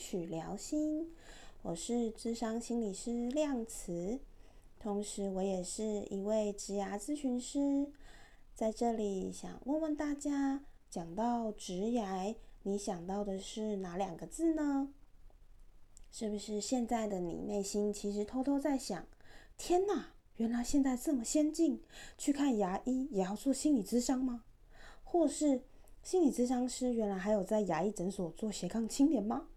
[0.00, 1.10] 商许聊心，
[1.60, 4.18] 我是智商心理师亮慈，
[4.78, 7.86] 同时我也是一位职涯咨询师，
[8.54, 14.88] 在这里想问问大家，讲到职涯，你想到的是哪两个字呢？
[16.10, 19.06] 是不是现在的你内心其实偷偷在想，
[19.58, 21.82] 天哪，原来现在这么先进，
[22.16, 24.44] 去看牙医也要做心理咨商吗？
[25.04, 25.60] 或是？
[26.02, 29.48] 心理咨商师原来还有在牙医诊所做斜杠青年吗？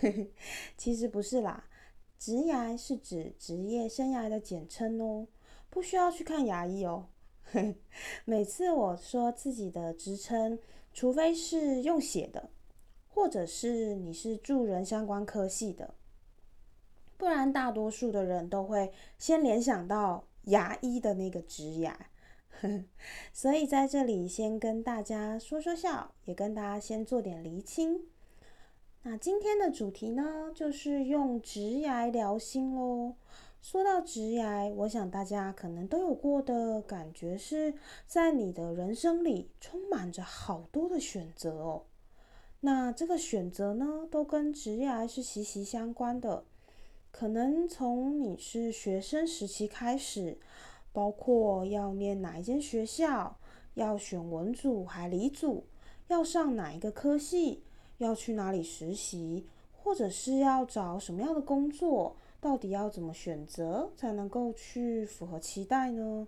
[0.76, 1.64] 其实不是啦，
[2.18, 5.26] 职牙是指职业生涯的简称哦，
[5.68, 7.08] 不需要去看牙医哦。
[8.24, 10.58] 每次我说自己的职称，
[10.92, 12.50] 除非是用写的，
[13.08, 15.94] 或者是你是助人相关科系的，
[17.16, 21.94] 不然大多数的人都会先联想到牙医的那个职涯。
[23.32, 28.00] 所以在这里先跟大家说说笑，也跟大家先做点厘清。
[29.04, 33.14] 那今天的主题呢，就是用直癌聊心喽。
[33.60, 37.74] 说到直癌，我想大家可能都有过的感觉是，
[38.06, 41.82] 在你的人生里充满着好多的选择哦。
[42.60, 46.44] 那这个选择呢，都跟直癌是息息相关的。
[47.10, 50.38] 可能从你是学生时期开始。
[50.94, 53.38] 包括要念哪一间学校，
[53.72, 55.64] 要选文组还理组，
[56.08, 57.62] 要上哪一个科系，
[58.02, 66.26] 要去哪里实习，或者是要找什么样的工作，到底要怎么选择才能够去符合期待呢？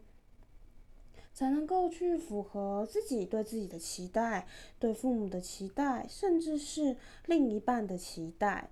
[1.33, 4.47] 才能够去符合自己对自己的期待，
[4.79, 6.97] 对父母的期待，甚至是
[7.27, 8.71] 另一半的期待。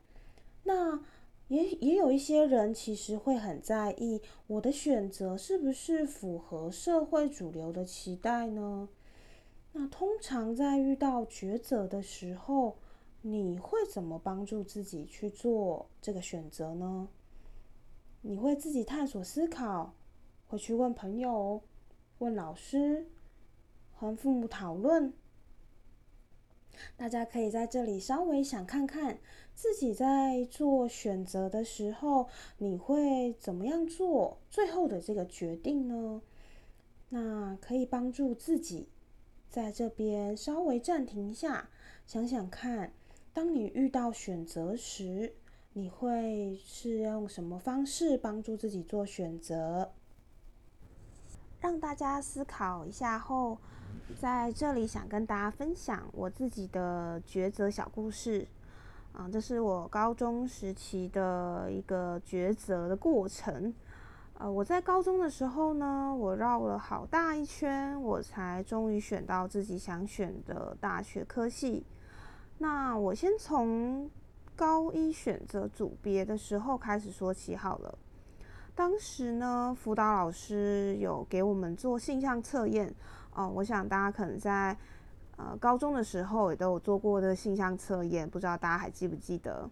[0.65, 1.01] 那。
[1.49, 8.89] 也也有一些人其实会很在意我的选择是不是符合社会主流的期待呢？
[9.73, 12.79] 那通常在遇到抉择的时候，
[13.23, 17.09] 你会怎么帮助自己去做这个选择呢？
[18.21, 19.95] 你会自己探索思考，
[20.49, 21.63] 会去问朋友、
[22.19, 23.07] 问老师、
[23.93, 25.13] 和父母讨论。
[26.97, 29.21] 大家可以在这里稍微想看看，
[29.55, 32.29] 自己在做选择的时候，
[32.59, 36.23] 你会怎么样做最后的这个决定呢？
[37.11, 38.89] 那可以帮助自己
[39.49, 41.69] 在这边稍微暂停一下，
[42.07, 42.93] 想想看，
[43.35, 45.33] 当你遇到选择时，
[45.73, 49.93] 你会是用什么方式帮助自己做选择？
[51.61, 53.59] 让大家思考一下后。
[54.19, 58.47] 在这里想跟大家分享我自己的抉择小故事
[59.13, 63.73] 啊，这是我高中时期的一个抉择的过程。
[64.35, 71.85] 呃，我在高中的时候呢，我绕了好大一圈，我才终于选到自己想选的大学科系。
[72.63, 74.09] 那我先从
[74.55, 77.99] 高一选择组别的时候开始说起好了。
[78.73, 82.95] 当时呢，辅导老师有给我们做性向测验。
[83.35, 84.77] 哦，我想大家可能在
[85.37, 89.69] 呃高中的时候也都有做过的性向测验，不知道大家还记不记得？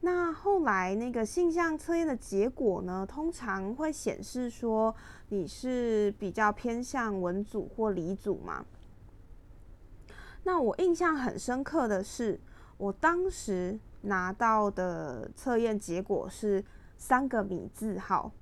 [0.00, 4.94] 那后来那个性向测验的结果呢，通常会显示说
[5.30, 8.64] 你是比较偏向文组或理组嘛。
[10.44, 12.38] 那我印象很深刻的是，
[12.76, 16.64] 我当时拿到的测验结果是
[16.96, 18.32] 三个米字号。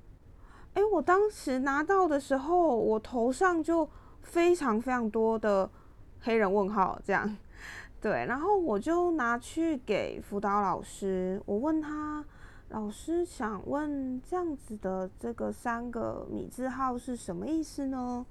[0.74, 3.88] 哎，我当时拿到的时候，我头上就。
[4.22, 5.68] 非常非常多的
[6.20, 7.36] 黑人问号，这样
[8.02, 12.22] 对，然后我就拿去给辅导老师，我问他，
[12.68, 18.24] 老师想问这样子的这个三个米字号是什么意思呢？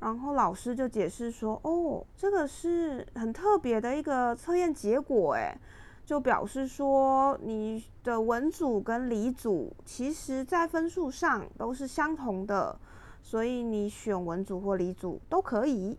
[0.00, 5.56] 然后老师就解释说，哦，这个是很特别的一个测验结果，诶，
[6.04, 12.78] 就表示说你的文组跟理组其实在分数上都是相同的。
[13.22, 15.98] 所以你选文组或理组都可以。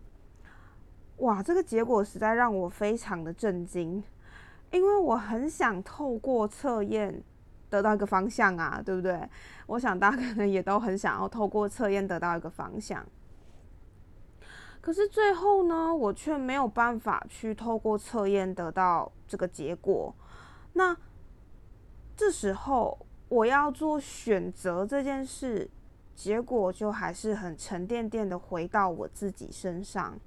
[1.18, 4.02] 哇，这个结果实在让我非常的震惊，
[4.70, 7.22] 因为我很想透过测验
[7.68, 9.28] 得到一个方向啊，对不对？
[9.66, 13.04] 我想大家可能也都很想要透过测验得到一个方向。
[14.80, 20.14] 可是最后呢，我却没有办法去透过测验得到这个结果。
[20.72, 20.96] 那
[22.16, 25.70] 这时候我要做选择这件事。
[26.18, 30.18] 结果就还是很沉甸甸的回到我自己身上。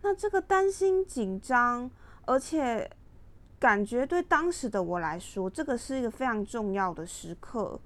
[0.00, 1.88] 那这个担心、紧张，
[2.26, 2.90] 而且
[3.60, 7.78] 感觉对当时的我来说，这个是一个非常重要的时刻。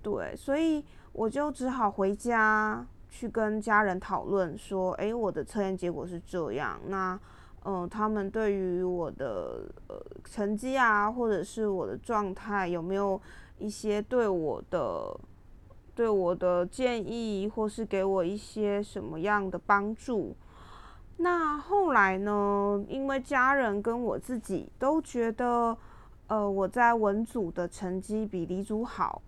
[0.00, 0.82] 对，所以
[1.12, 6.80] 我就只好回家去跟家人讨论说：“诶，我的测验结果是这样。
[6.88, 7.16] 那
[7.64, 13.20] 嗯，他们对于我的呃成绩啊，或者是我的状态，有没有
[13.56, 15.16] 一些对我的
[15.94, 20.34] 对我的建议，或是给我一些什么样的帮助？
[21.18, 22.84] 那后来呢？
[22.88, 25.78] 因为家人跟我自己都觉得，
[26.26, 29.22] 呃，我在文组的成绩比理组好，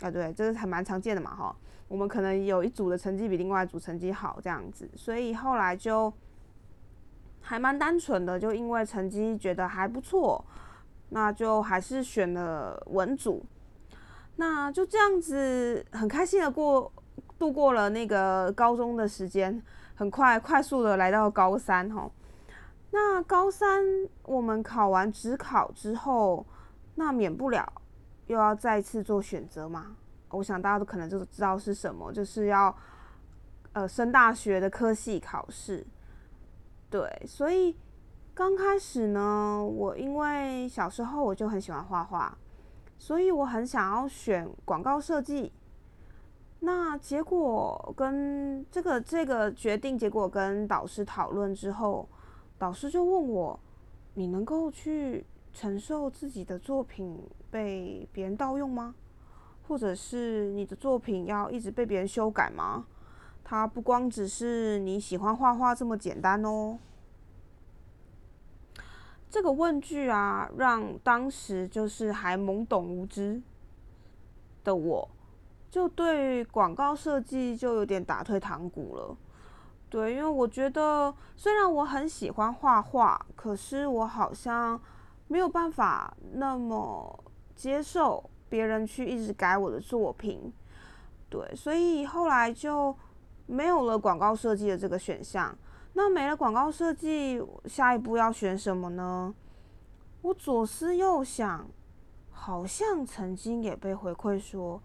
[0.00, 1.54] 啊，对，这个还蛮常见的嘛，哈。
[1.92, 6.10] 我们可能有一组的成绩比另外一组成绩好，这样子，所以后来就
[7.42, 10.42] 还蛮单纯的，就因为成绩觉得还不错，
[11.10, 13.44] 那就还是选了文组，
[14.36, 16.90] 那就这样子很开心的过
[17.38, 19.62] 度过了那个高中的时间。
[19.94, 22.10] 很快快速的来到高三哈，
[22.90, 23.84] 那高三
[24.22, 26.46] 我们考完职考之后，
[26.94, 27.70] 那免不了
[28.28, 29.94] 又要再次做选择嘛。
[30.32, 32.74] 我想大家都可能就知道是什么，就是要
[33.72, 35.86] 呃升大学的科系考试。
[36.90, 37.76] 对，所以
[38.34, 42.36] 刚开始呢，我因为小时候我就很喜欢画画，
[42.98, 45.52] 所以我很想要选广告设计。
[46.60, 52.08] 那结果跟这个这个决定结果跟导师讨论之后，
[52.56, 53.58] 导师就问我
[54.14, 57.18] ：“你能够去承受自己的作品
[57.50, 58.94] 被别人盗用吗？
[59.72, 62.84] 或者是你的作品要一直被别人修改吗？
[63.42, 66.78] 它不光只是你喜欢画画这么简单哦。”
[69.30, 73.40] 这个问句啊，让当时就是还懵懂无知
[74.62, 75.08] 的我。
[75.70, 79.16] 就对广告设计就有点打退堂鼓了，
[79.88, 84.78] 对，因为我觉得虽然我很喜欢画画，可是我好像
[85.28, 87.24] 没有办法那么
[87.54, 90.52] 接受别人去一直改我的作品，
[91.30, 92.94] 对，所以后来就
[93.46, 95.56] 没有了广告设计的这个选项。
[95.94, 99.34] 那没了广告设计，下一步要选什么呢？
[100.20, 101.66] 我左思右想，
[102.30, 104.82] 好像曾经也被回馈说。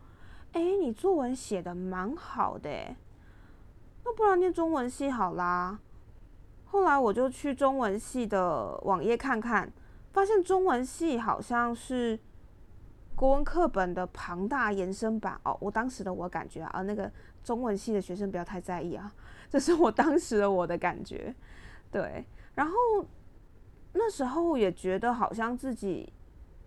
[0.53, 2.69] 哎，你作文写的蛮好的，
[4.05, 5.77] 那不然念中文系好啦。
[6.67, 9.69] 后来我就去中文系的网页看看，
[10.13, 12.17] 发现中文系好像是
[13.17, 15.57] 国文课本的庞大延伸版哦。
[15.59, 17.11] 我当时的我感觉啊，那个
[17.43, 19.11] 中文系的学生不要太在意啊，
[19.49, 21.33] 这是我当时的我的感觉。
[21.91, 22.23] 对，
[22.53, 22.73] 然后
[23.93, 26.13] 那时候也觉得好像自己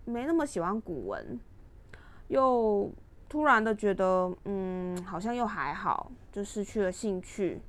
[0.05, 1.39] 没那么喜欢古文，
[2.27, 2.93] 又。
[3.31, 7.63] 突然的觉得，嗯，好像又还好，就失去了兴趣。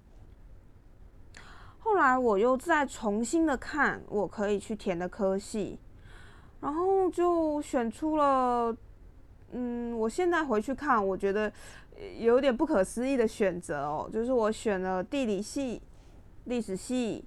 [1.77, 5.77] 后来我又再重新的看我可以去填的科系，
[6.61, 8.75] 然后就选出了，
[9.51, 11.51] 嗯，我现在回去看，我觉得
[12.19, 15.81] 有点不可思议的选择哦，就是我选了地理系、
[16.45, 17.25] 历史系、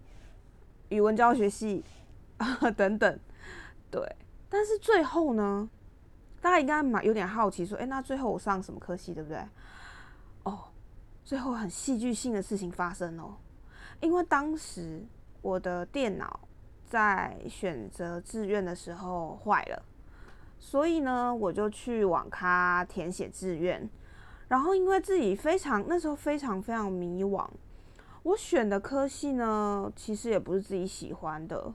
[0.89, 1.85] 语文教学系
[2.39, 3.19] 啊 等等，
[3.91, 4.01] 对，
[4.49, 5.69] 但是最后呢？
[6.41, 9.39] 大家应该蛮有点好奇，说：“哎，那最后我上什么科系，对不对？”
[10.45, 10.65] 哦，
[11.25, 13.35] 最后很戏剧性的事情发生哦，
[14.03, 15.03] 因为当时
[15.41, 16.39] 我的电脑
[16.95, 19.83] 在选择志愿的时候坏了，
[20.61, 23.91] 所以呢，我就去网咖填写志愿，
[24.47, 27.45] 然后因为自己非常那时候非常非常迷惘，
[28.23, 31.75] 我选的科系呢，其实也不是自己喜欢的。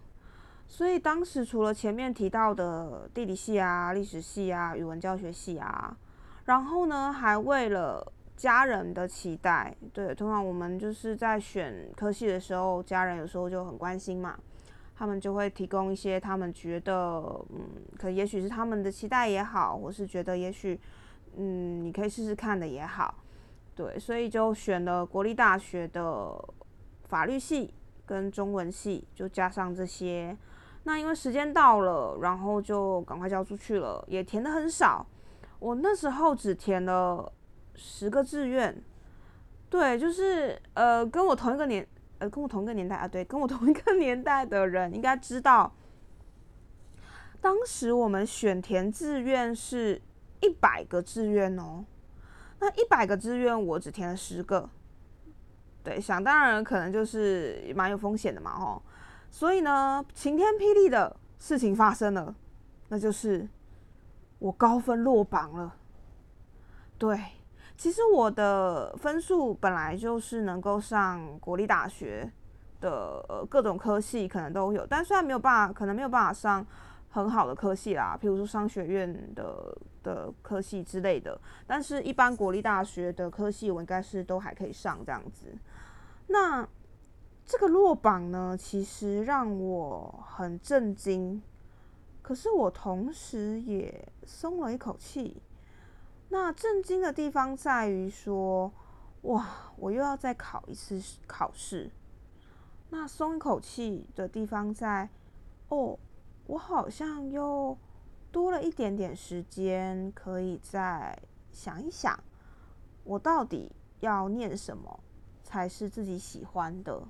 [0.69, 5.97] 所以当时除了前面提到的地理系啊、历史系啊、语文教学系啊，
[6.45, 14.39] 然后呢，还为了家人的期待，对，通常我们就是在选科系的时候，家人有时候就很关心嘛，
[14.99, 16.93] 他们就会提供一些他们觉得，
[17.51, 20.77] 嗯，可也许是他们的期待也好，或是觉得也许，
[21.37, 23.15] 嗯，你可以试试看的也好，
[23.73, 26.37] 对，所以就选了国立大学的
[27.07, 27.73] 法律系
[28.05, 30.35] 跟中文系，就加上这些。
[30.83, 35.07] 那因为时间到了，然后就赶快交出去了，也填的很少。
[35.59, 37.31] 我那时候只填了
[37.73, 38.83] 十个志愿，
[39.69, 41.87] 对，就是呃，跟我同一个年，
[42.19, 45.73] 呃，跟我同一个年代啊，对，跟我同一个年代的人应该知道，
[47.41, 50.01] 当时我们选填志愿是
[50.41, 51.85] 一百个志愿哦，
[52.59, 54.69] 那一百个志愿我只填了十个，
[55.83, 58.81] 对，想当然可能就是蛮有风险的嘛，吼。
[59.31, 62.35] 所以呢，晴天霹雳的事情发生了，
[62.89, 63.47] 那就是
[64.39, 65.75] 我高分落榜了。
[66.97, 67.17] 对，
[67.79, 72.29] 其实我的分数本来就是能够上国立大学
[72.81, 76.65] 的呃各种科系，可能都有，但虽然没有办法，可能没有办法上
[77.09, 85.45] 很好的科系啦，譬如说商学院的的科系之类的，但是一般国立大学的科系，我应该是都还可以上这样子。
[86.27, 86.67] 那
[87.45, 91.41] 这个落榜呢，其实让我很震惊，
[92.21, 95.41] 可是我同时也松了一口气。
[96.29, 98.71] 那震惊的地方在于说，
[99.23, 101.91] 哇，我又要再考一次考试。
[102.91, 105.09] 那松一口气的地方在，
[105.69, 105.97] 哦，
[106.47, 107.77] 我好像又
[108.31, 111.19] 多了一点点时间，可以再
[111.51, 112.19] 想一想，
[113.03, 114.99] 我到底要念什么
[115.43, 117.07] 才是自己喜欢的。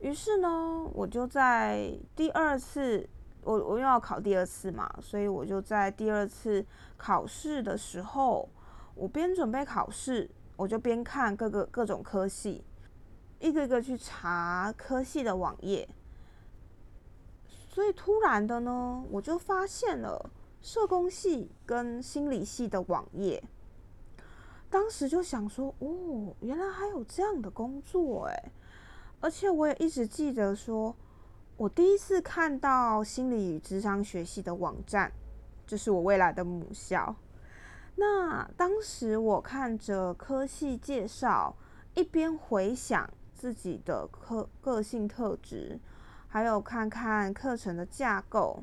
[0.00, 3.08] 于是呢，我就在第二次，
[3.42, 6.64] 我我又要考第二次嘛，所以我就在第二次
[6.96, 8.48] 考试的时候，
[8.94, 12.64] 我边准备考试，我就边看各个各种科系，
[13.38, 15.88] 一个一个去查科系的网页。
[17.68, 20.30] 所以突然的呢，我就发现了
[20.60, 23.42] 社工系跟心理系的网页。
[24.68, 28.52] 当时就想说，哦，原来还有这样的工作哎。
[29.20, 30.94] 而且我也一直记得，说
[31.58, 35.10] 我第一次看到心理与智商学系的网站，
[35.66, 37.16] 这是我未来的母校。
[37.96, 41.56] 那当时我看着科系介绍，
[41.94, 45.80] 一边回想自己的科个性特质，
[46.28, 48.62] 还有看看课程的架构，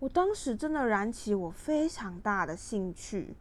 [0.00, 3.34] 我当时真的燃起我非常大的兴趣，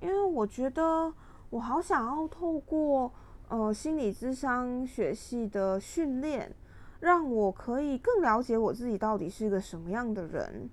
[0.00, 1.12] 因为我觉得
[1.50, 3.12] 我好想要透过。
[3.50, 6.54] 呃，心理智商学系的训练，
[7.00, 10.68] 让我可以更了解我自己到底是个什么样的人。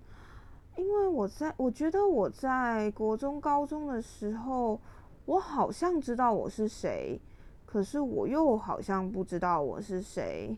[0.77, 4.79] 因为我在，我觉得我在国中、高中的时候，
[5.25, 7.19] 我好像知道我是谁，
[7.65, 10.57] 可是我又好像不知道我是谁。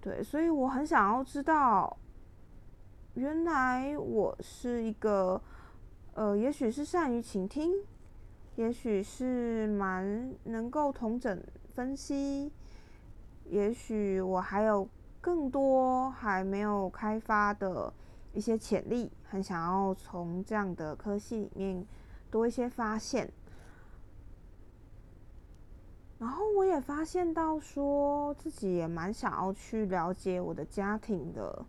[0.00, 1.96] 对，所以我很想要知道，
[3.14, 5.40] 原来我是一个，
[6.14, 7.72] 呃，也许是善于倾听。
[8.54, 11.40] 也许是蛮能够同整
[11.74, 12.52] 分析，
[13.44, 14.88] 也许我还有
[15.20, 17.92] 更多还没有开发的
[18.32, 21.86] 一些潜力，很想要从这样的科系里面
[22.30, 23.30] 多一些发现。
[26.18, 31.64] 然后我也发现到，说自己也蛮想要去了解我的家庭的，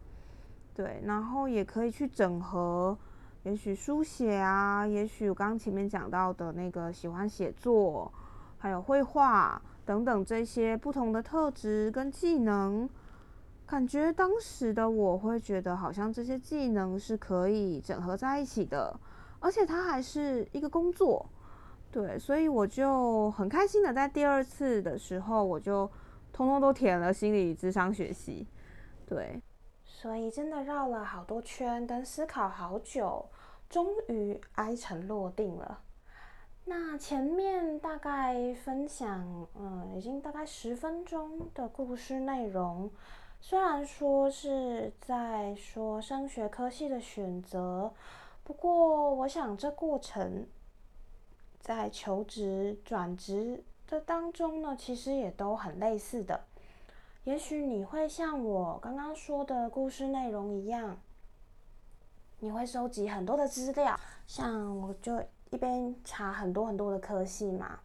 [0.74, 2.98] 对，然后也可以去整合。
[3.44, 8.12] 也许书写啊，也许我刚刚前面讲到的那个喜欢写作，
[8.58, 12.90] 还有绘画等等这些不同的特质跟技能，
[13.70, 19.00] 感觉当时的我会觉得好像这些技能是可以整合在一起的，
[19.40, 21.24] 而且它还是一个工作，
[21.92, 25.88] 对，所以我就很开心的在第二次的时候，我就
[26.34, 28.48] 通通都填了心理智商学习，
[29.06, 29.40] 对。
[29.86, 33.24] 所以真的绕了好多圈，跟思考好久，
[33.70, 35.82] 终于哀成落定了。
[36.66, 42.90] 那前面大概分享，嗯，已经大概十分钟的故事内容，
[43.42, 47.92] 虽然说是在说升学科系的选择，
[48.44, 50.46] 不过我想这过程
[51.60, 56.42] 在求职、转职的当中呢，其实也都很类似的。
[57.24, 60.98] 也许你会像我刚刚说的故事内容一样，
[62.40, 65.20] 你会收集很多的资料，像我就
[65.50, 67.80] 一边查很多很多的科系嘛，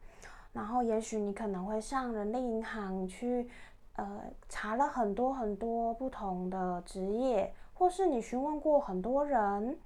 [0.53, 3.49] 然后也许你可能会上人力银行去，
[3.95, 9.79] 呃，查了很多很多不同的职业，或是你询问过很多人，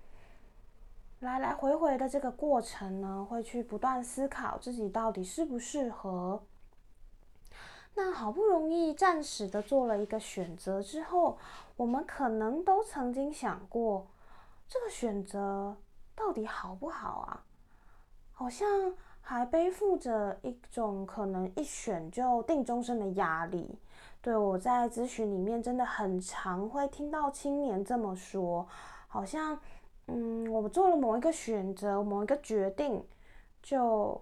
[1.21, 6.43] 来来回回的这个过程呢，会去不断思考自己到底适不适合。
[7.95, 11.37] 那好不容易暂时的做了一个选择之后，
[11.77, 14.07] 我们可能都曾经想过，
[14.69, 15.77] 这个选择
[16.15, 17.45] 到底好不好啊？
[18.33, 23.77] 好像还背负着一种可能一选就定终身的压力。
[24.21, 28.67] 对我在咨询里面真的很常会听到青年这么说，
[29.07, 29.59] 好像
[30.07, 33.05] 嗯，我们做了某一个选择，某一个决定，
[33.63, 34.21] 就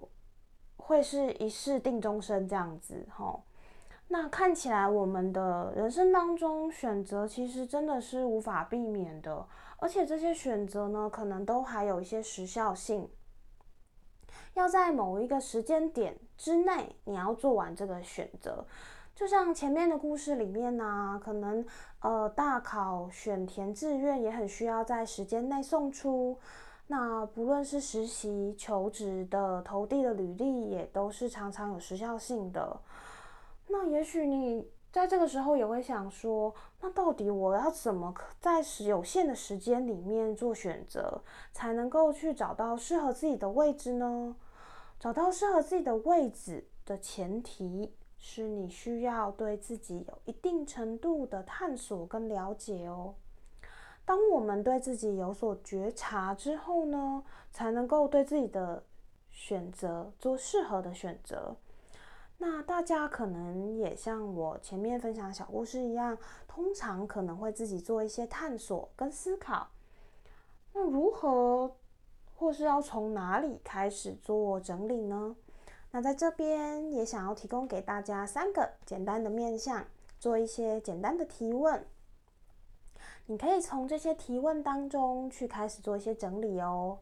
[0.76, 3.42] 会是一世定终身这样子，吼。
[4.08, 9.46] 那看起来，我们的人生当中选择其实真的是无法避免的，
[9.78, 13.08] 而且这些选择呢，可能都还有一些时效性，
[14.54, 18.64] 要在某一个时间点之内，你要做完这个选择。
[19.16, 21.64] 就像前面的故事里面呢，可能
[22.00, 26.38] 呃大考选填志愿也很需要在时间内送出，
[26.88, 32.78] 那不论是实习、求职的投递的履历，也都是常常有时效性的。
[33.68, 41.22] 那也许你在这个时候也会想说，那到底我要怎么在有限的时间里面做选择，
[41.54, 44.36] 才能够去找到适合自己的位置呢？
[45.00, 53.14] 找到适合自己的位置的前提，是你需要对自己有一定程度的探索跟了解哦。
[54.04, 58.82] 当我们对自己有所觉察之后呢，才能够对自己的
[59.30, 61.56] 选择做适合的选择。
[62.38, 69.68] 那大家可能也像我前面分享小故事一样，通常可能会自己做一些探索跟思考。
[70.72, 71.74] 那如何
[72.34, 75.34] 或是要从哪里开始做整理呢？
[75.96, 79.82] 那在这边也想要提供给大家三个简单的面向，
[80.20, 81.86] 做一些简单的提问。
[83.24, 86.98] 你可以从这些提问当中去开始做一些整理哦。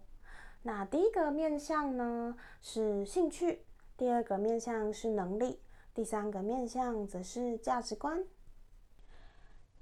[0.63, 3.65] 那第一个面向呢是兴趣。
[3.97, 5.59] 第二个面向是能力，
[5.93, 8.25] 第三个面向则是价值观。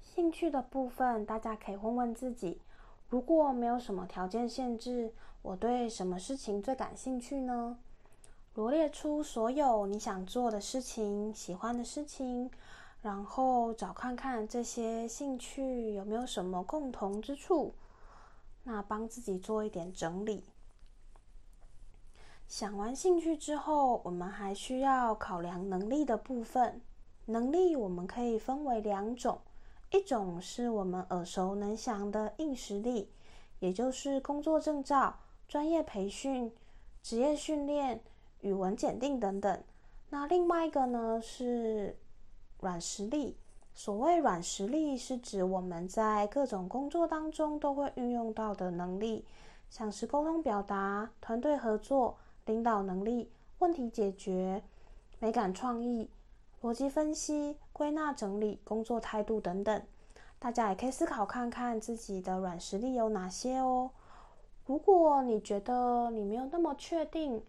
[0.01, 2.59] 兴趣的部分，大家可以问问自己：
[3.09, 7.77] 如果没有什么条件限制，我对什么事情最感兴趣呢？
[8.55, 12.51] 罗列出所有你想做的事情、喜欢的事情，
[13.01, 17.73] 然后找看看这些兴趣有没有什么共同之处，
[18.63, 20.43] 那帮自己做一点整理。
[22.47, 26.79] 想完兴趣之后，我们还需要考量能力的部分。
[27.25, 29.39] 能力我们可以分为两种，
[29.91, 33.09] 一种是我们耳熟能详的硬实力，
[33.59, 35.17] 也就是工作证照、
[35.47, 36.53] 专业培训、
[37.01, 38.03] 职业训练、
[38.43, 39.63] 语文检定等等。
[40.11, 41.97] 那另外一个呢是
[42.61, 43.35] 软实力。
[43.73, 49.25] 所谓软实力，是指我们在各种工作当中都会运用到的能力，
[49.69, 52.15] 像是沟通表达、团队合作。
[52.45, 54.61] 领导能力、问题解决、
[55.19, 56.09] 美感创意、
[56.61, 59.81] 逻辑分析、归纳整理、工作态度等等，
[60.39, 63.91] 大家也可以思考看看自己的软实力有哪些哦。
[64.65, 67.41] 如果你觉得你没有那么确定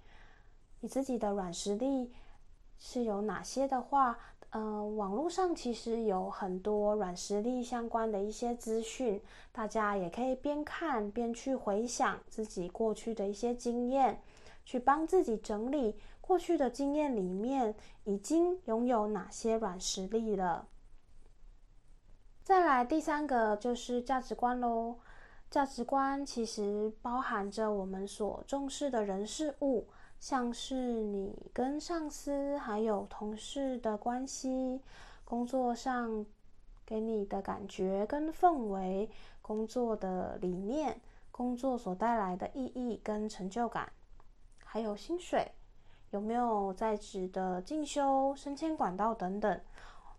[0.85, 2.13] 你自己的软实力
[2.77, 4.19] 是有哪些的话，
[4.51, 9.19] 嗯，网络上其实有很多软实力相关的一些资讯，
[9.51, 14.21] 大家也可以边看边去回想自己过去的一些经验。
[14.67, 20.69] 去帮自己整理过去的经验里面已经拥有哪些软实力了。
[22.43, 24.97] 再来第三个就是价值观喽。
[25.51, 29.87] 价值观其实包含着我们所重视的人事物，
[30.19, 34.81] 像是你跟上司还有同事的关系，
[35.25, 36.25] 工作上
[36.87, 39.11] 给你的感觉跟氛围，
[39.43, 41.01] 工作的理念，
[41.31, 43.93] 工作所带来的意义跟成就感。
[44.65, 45.53] 还有薪水，
[46.11, 49.61] 有没有在职的进修、升迁管道等等？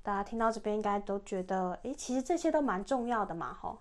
[0.01, 3.79] 大家听到这边应该都觉得，诶，其实这些都蛮重要的嘛，吼。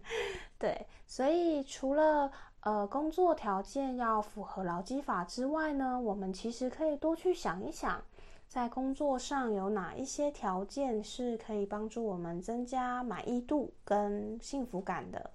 [0.58, 2.32] 对，所以除了
[2.68, 8.02] 呃工作条件要符合劳基法之外呢，我们其实可以多去想一想，
[8.46, 15.30] 在工作上有哪一些条件是可以帮助我们增加满意度跟幸福感的。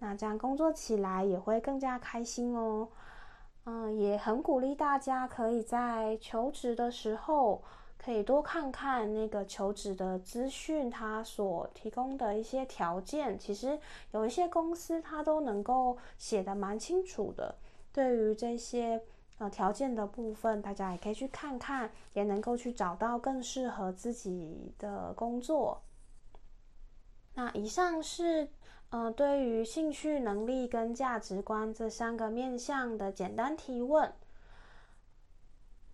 [0.00, 2.88] 那这样工作起来也会更加开心哦。
[3.62, 7.62] 嗯，也很鼓励大家可以在求职的时候，
[7.98, 13.78] 可以多看看那个求职的资讯，它所提供的一些条件，其实
[14.12, 17.54] 有一些公司它都能够写的蛮清楚的。
[17.92, 19.02] 对于这些
[19.38, 25.82] 呃条件的部分，大家也可以去看看，也能够去找到更适合自己的工作。
[27.34, 28.48] 那以上是。
[28.90, 34.12] 嗯，对于兴趣、能力跟价值观这三个面向的简单提问，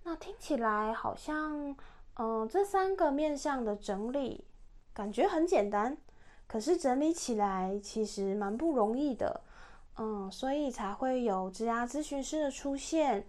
[0.05, 1.75] 那听起来好像，
[2.15, 4.45] 嗯，这三个面向的整理
[4.93, 5.97] 感觉很简单，
[6.47, 9.41] 可是整理起来其实蛮不容易的，
[9.99, 13.25] 嗯，所以才会有职涯咨询师的出现，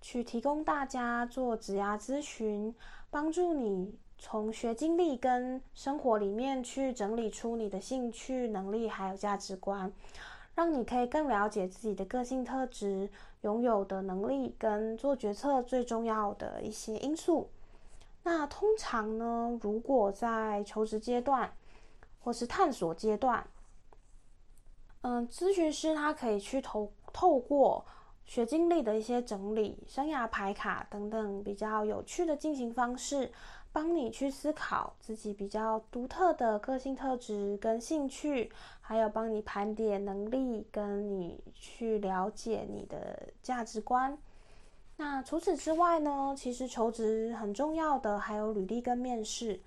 [0.00, 2.74] 去提供大家做职涯咨询，
[3.10, 3.98] 帮助你。
[4.20, 9.92] 从学经历跟生活里面去整理出你的兴趣、能力还有价值观，
[10.56, 13.08] 让你可以更了解自己的个性特质、
[13.42, 17.48] 拥有的能力跟做决策最重要的一些因素。
[18.30, 21.50] 那通常呢，如果在求职阶段
[22.20, 23.42] 或是探索阶段，
[25.00, 27.82] 嗯，咨询师他可以去透透过
[28.26, 33.32] 学经历的一些整理、生涯牌卡等等比较有趣的进行方式。
[33.70, 44.18] 帮你去思考自己比较独特的个性特质跟兴趣，还有帮你盘点能力，跟你去了解你的价值观。
[45.00, 46.34] 那除此之外呢？
[46.36, 49.60] 其实求职很重要的还有履历跟面试，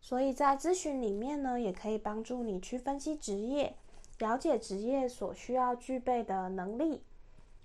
[0.00, 3.72] 所以在咨询里面呢，也可以帮助你去分析职业，
[4.18, 7.04] 了解职业所需要具备的能力，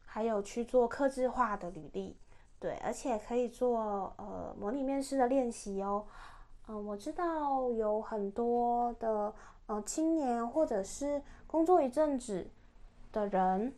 [0.06, 2.16] 还有去做客制化的履历。
[2.60, 6.06] 对，而且可以做呃模拟面试的练习哦。
[6.68, 9.34] 嗯，我知道有很多的
[9.66, 12.48] 呃青年或者是工作一阵子
[13.12, 13.74] 的人，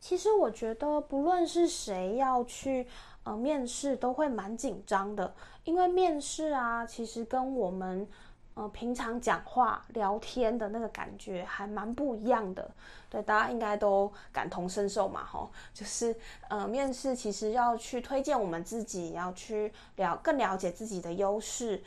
[0.00, 2.86] 其实我觉得不论是谁要去
[3.24, 5.34] 呃面试，都会蛮紧张的，
[5.64, 8.06] 因为面试啊，其实跟我们。
[8.54, 12.68] 呃，平常讲话聊天的那个感觉还蛮不一样的，
[13.08, 16.12] 对，大家应该都感同身受嘛，吼，就是
[16.48, 21.80] 呃，面试其实要去推荐我们自己，要去了更了解自己的优势，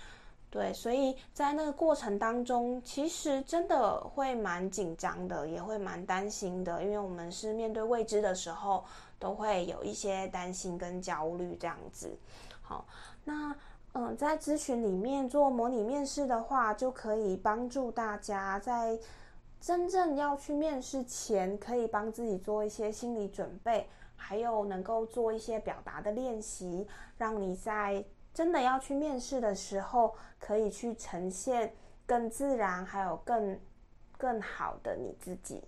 [0.51, 8.83] 对，所以在那个过程当中，其实真的会蛮紧张的，也会蛮担心的，因为我们是面对未知的时候，
[9.17, 12.15] 都会有一些担心跟焦虑这样子，
[12.61, 12.85] 好，
[13.23, 13.55] 那。
[13.93, 18.97] 嗯，在咨询里面做模拟面试的话，就可以帮助大家在
[19.59, 23.85] 真正要去面试前，可以帮自己做一些心理准备，
[24.15, 26.87] 还有能够做一些表达的练习，
[27.17, 28.01] 让你在
[28.33, 31.73] 真的要去面试的时候，可以去呈现
[32.05, 33.59] 更自然，还有更
[34.17, 35.63] 更好的你自己。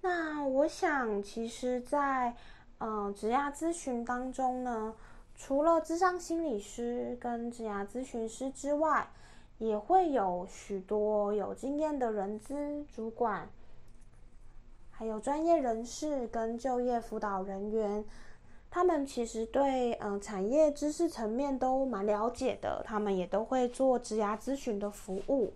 [0.00, 2.34] 那我想，其实，在
[2.78, 4.94] 嗯，职涯咨询当中呢，
[5.34, 9.08] 除了智商心理师跟职涯咨询师之外，
[9.58, 13.48] 也会有许多有经验的人资主管，
[14.92, 18.04] 还有专业人士跟就业辅导人员，
[18.78, 25.52] 他们其实对嗯产业知识层面都蛮了解的，他们也都会做职涯咨询的服务。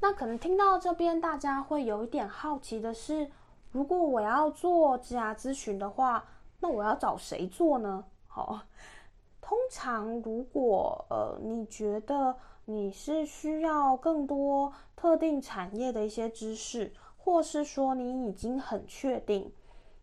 [0.00, 3.30] 那可能听到这边，大家会有一点好奇的是。
[3.70, 6.24] 如果我要做职涯咨询的话，
[6.58, 8.04] 那我要找谁做呢？
[8.26, 8.60] 好，
[9.40, 19.52] 通常如果呃你觉得你是需要更多特定产业的一些知识，或是说你已经很确定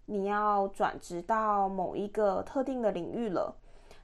[0.06, 3.56] 你要转职到某一个特定的领域了，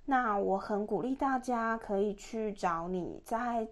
[0.06, 3.68] 那我很鼓励大家可以去找你在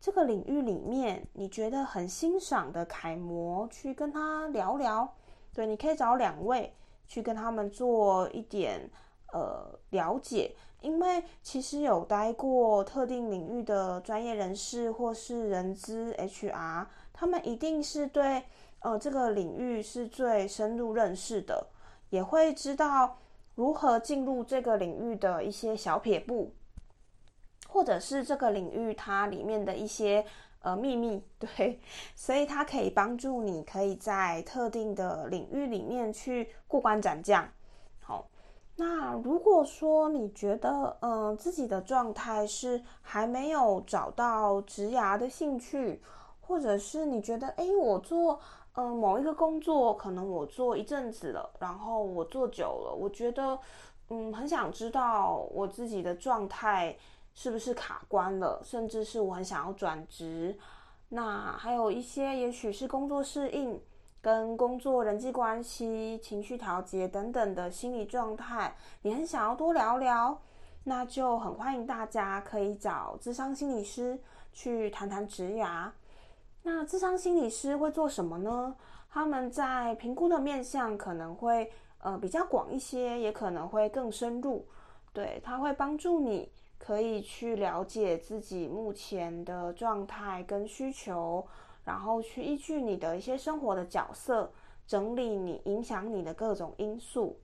[0.00, 5.12] 这个领域里面你觉得很欣赏的楷模去跟他聊聊。
[5.52, 6.72] 对，你可以找两位
[7.06, 8.88] 去跟他们做一点
[9.32, 18.44] 呃了解，因为其实有待过特定领域的专业人士或是人资 HR，他们一定是对
[18.80, 21.66] 呃这个领域是最深入认识的，
[22.10, 23.18] 也会知道
[23.54, 26.52] 如何进入这个领域的一些小撇步，
[27.68, 30.24] 或者是这个领域它里面的一些。
[30.60, 31.78] 呃，秘密对，
[32.16, 37.48] 所以它可以帮助你，可以在特定的领域里面去过关斩将。
[38.00, 38.28] 好，
[38.74, 46.02] 那如果说你觉得，嗯，自己的状态是还没有找到职涯的兴趣，
[46.40, 48.40] 或者是你觉得，哎，我做，
[48.78, 53.58] 嗯，某一个工作，可能我做一阵子了，然后我做久了，我觉得，
[54.10, 56.96] 嗯，很想知道我自己的状态。
[57.34, 58.60] 是不是卡关了？
[58.64, 60.58] 甚至是我很想要转职，
[61.10, 63.80] 那还有一些也许是工作适应、
[64.20, 70.36] 跟工作人际关系、情绪调节等等的心理状态，你很想要多聊聊，
[70.82, 74.18] 那就很欢迎大家可以找智商心理师
[74.52, 75.88] 去谈谈职涯。
[76.70, 78.76] 那智商心理师会做什么呢？
[79.08, 84.66] 他们在评估的面向可能会呃比较广一些，也可能会更深入。
[85.14, 86.52] 对他会帮助你。
[86.78, 91.44] 可以去了解自己目前的状态跟需求，
[91.84, 94.52] 然后去依据你的一些生活的角色，
[94.86, 97.36] 整理你影响你的各种因素，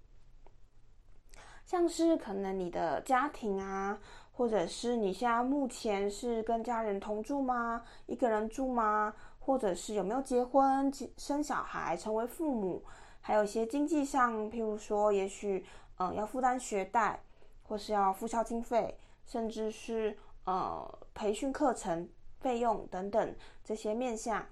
[1.65, 3.99] 像是可能你的家庭啊，
[4.35, 7.83] 或者是你现在目前是跟家人同住吗？
[8.07, 9.14] 一个人住吗？
[9.40, 12.83] 或者是有没有结婚、生小孩、成为父母？
[13.20, 15.64] 还有一些经济上，譬如说，也许
[15.99, 17.20] 嗯要负担学贷，
[17.62, 18.99] 或是要付校经费。
[19.27, 22.07] 甚至是呃培训课程
[22.40, 24.44] 费用等等这些面向，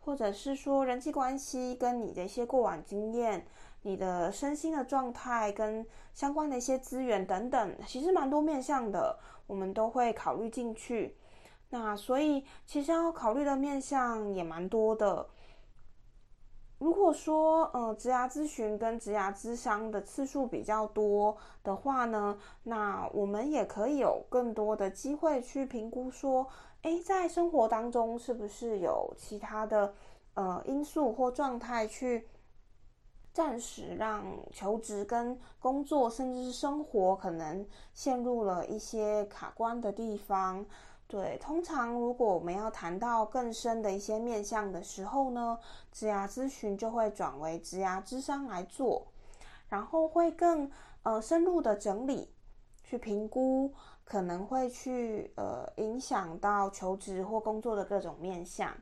[0.00, 3.46] 或者是说人际关系跟你的一些过往经验、
[3.86, 11.16] 你的身心的状态跟相关的一些资源等等，其实蛮多面向的，我们都会考虑进去。
[11.70, 15.24] 那所以其实要考虑的面向也蛮多的。
[16.78, 26.44] 如果说，呃，职涯咨询跟职涯咨商的次数比较多的话呢，那我们也可以有更多的机会去评估说，
[26.82, 29.94] 诶，在生活当中是不是有其他的
[30.34, 32.26] 呃因素或状态去
[33.36, 40.64] 暂时让求职跟工作，甚至是生活可能陷入了一些卡关的地方。
[41.06, 45.58] 对，通常如果我们要谈到更深的一些面向的时候呢，
[45.92, 49.06] 职涯咨询就会转为职涯咨商来做。
[49.68, 50.70] 然后会更
[51.02, 52.32] 呃深入的整理，
[52.82, 53.70] 去评估
[54.02, 58.72] 可能会去呃影响到求职或工作的各种面向。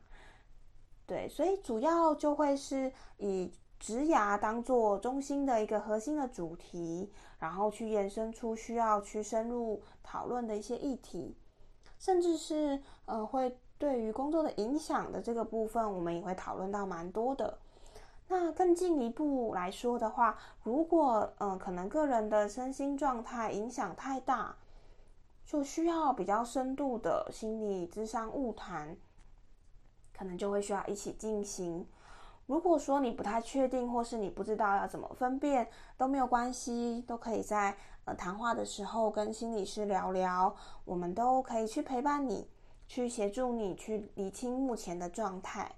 [1.05, 11.35] 对，所以主要就会是以职涯当做中心的一个核心的主题，然后去延伸出需要去深入讨论的一些议题，
[11.99, 17.57] 甚至是呃会对于工作的影响的这个部分，我们也会讨论到蛮多的。
[18.27, 24.55] 那更进一步来说的话，如果嗯可能个人的身心状态影响太大，
[25.45, 28.97] 就需要比较深度的心理智商物谈。
[30.17, 31.85] 可能就会需要一起进行。
[32.47, 42.47] 如果说你不太确定，或是你不知道要怎么分辨，都没有关系，都可以在呃谈话的时候跟心理师聊聊，我们都可以去陪伴你，
[42.87, 45.71] 去协助你去理清目前的状态。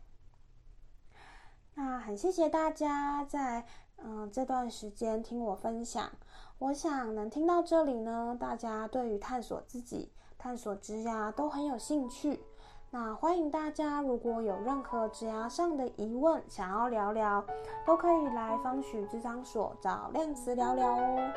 [1.74, 3.66] 那很谢谢大家在
[3.98, 6.12] 嗯这段时间听我分享，
[6.60, 12.42] 我想能听到这里呢，大家对于探索自己、探索职涯都很有兴趣。
[12.90, 17.44] 那欢迎大家，如果有任何职涯上的疑问，想要聊聊，
[17.86, 21.34] 都可以来方许智商所找亮慈聊聊哦。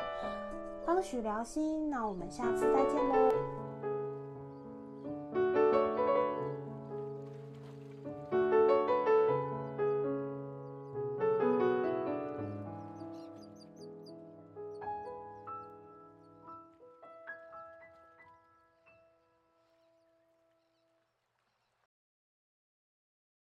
[0.85, 3.50] 方许聊心，那我们下次再见喽。